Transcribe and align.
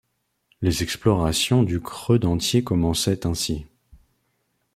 Les 0.63 0.81
explorations 0.81 1.61
du 1.61 1.79
Creux 1.79 2.17
d'Entier 2.17 2.63
commençaient 2.63 3.27
ainsi. 3.27 3.67